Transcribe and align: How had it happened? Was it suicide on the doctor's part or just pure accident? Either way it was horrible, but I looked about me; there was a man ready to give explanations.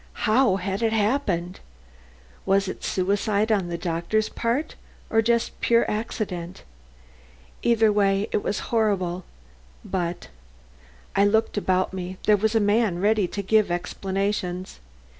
How 0.25 0.55
had 0.55 0.81
it 0.81 0.93
happened? 0.93 1.59
Was 2.43 2.67
it 2.67 2.83
suicide 2.83 3.51
on 3.51 3.67
the 3.67 3.77
doctor's 3.77 4.29
part 4.29 4.73
or 5.11 5.21
just 5.21 5.61
pure 5.61 5.85
accident? 5.87 6.63
Either 7.61 7.91
way 7.93 8.27
it 8.31 8.41
was 8.43 8.73
horrible, 8.73 9.25
but 9.85 10.29
I 11.15 11.23
looked 11.23 11.55
about 11.55 11.93
me; 11.93 12.17
there 12.23 12.35
was 12.35 12.55
a 12.55 12.59
man 12.59 12.97
ready 12.97 13.27
to 13.27 13.43
give 13.43 13.69
explanations. 13.69 14.79